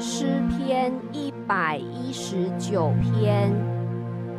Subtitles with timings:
[0.00, 3.52] 诗篇一百一十九篇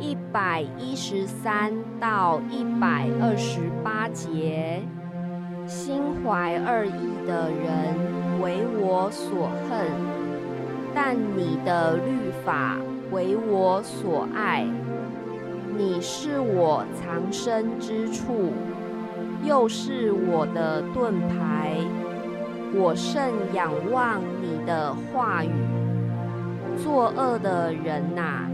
[0.00, 4.82] 一百一十三到一百二十八节，
[5.64, 7.94] 心怀二意的人
[8.42, 9.86] 为我所恨，
[10.92, 12.76] 但你的律法
[13.12, 14.66] 为我所爱。
[15.78, 18.52] 你是我藏身之处，
[19.44, 21.76] 又是我的盾牌。
[22.74, 25.50] 我甚仰望你的话语。
[26.78, 28.48] 作恶的人呐，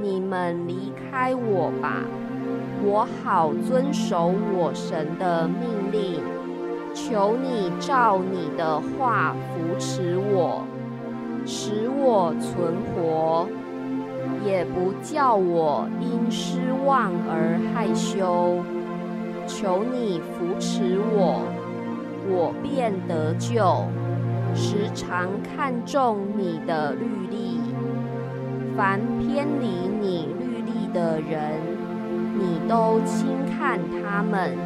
[0.00, 2.02] 你们离开我吧，
[2.82, 6.20] 我好遵守我神的命令。
[6.94, 10.64] 求你照你的话扶持我，
[11.46, 13.46] 使我存活，
[14.44, 18.58] 也不叫我因失望而害羞。
[19.46, 21.42] 求你扶持我。
[22.30, 23.86] 我便得救，
[24.54, 27.60] 时常看重你的律例。
[28.76, 29.66] 凡偏离
[30.00, 31.54] 你律例的人，
[32.38, 33.26] 你都轻
[33.58, 34.56] 看他们，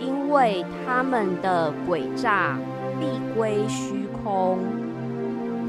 [0.00, 2.58] 因为他们的诡诈
[2.98, 4.58] 必归虚空。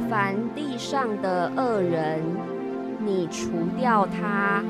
[0.10, 2.24] 凡地上的恶人，
[3.06, 4.64] 你除掉他，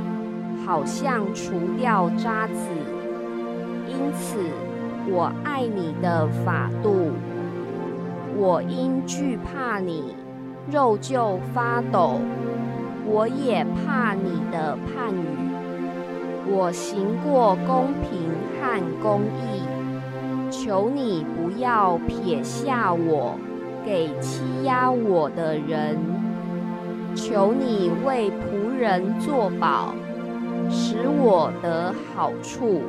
[0.66, 2.68] 好像除掉渣子。
[3.88, 4.38] 因此。
[5.08, 7.12] 我爱你的法度，
[8.36, 10.16] 我因惧怕你，
[10.72, 12.20] 肉就发抖。
[13.06, 15.26] 我也怕你的判语。
[16.52, 23.36] 我行过公平和公义，求你不要撇下我，
[23.86, 25.98] 给欺压我的人。
[27.16, 29.96] 求你为仆人作保，
[30.70, 32.82] 使我得好处。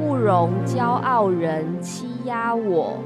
[0.00, 2.96] 不容骄傲人欺压我，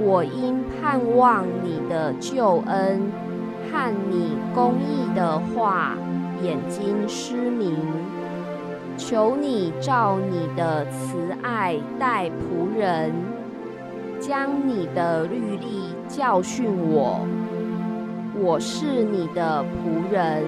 [0.00, 3.00] 我因盼望你的救恩
[3.70, 5.96] 和你公义的话，
[6.42, 7.76] 眼睛失明。
[8.96, 13.12] 求你照你的慈爱待仆人，
[14.18, 17.20] 将你的律例教训我。
[18.34, 20.42] 我是你的仆人，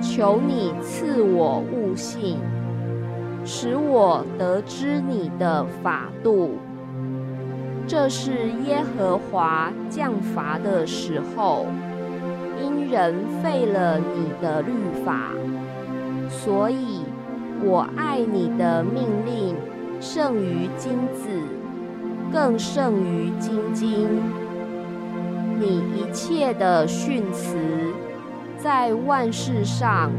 [0.00, 2.38] 求你赐我悟性。
[3.44, 6.58] 使我得知你的法度，
[7.86, 11.66] 这是耶和华降罚的时候，
[12.62, 14.72] 因人废了你的律
[15.04, 15.32] 法，
[16.28, 17.00] 所以
[17.64, 19.56] 我爱你的命令
[20.00, 21.28] 胜于金子，
[22.32, 24.08] 更胜于金金。
[25.58, 27.58] 你一切的训词，
[28.56, 30.10] 在万事上，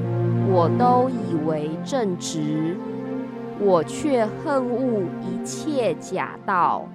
[0.49, 2.75] 我都以为正直。
[3.63, 6.87] 我却恨恶一切假道。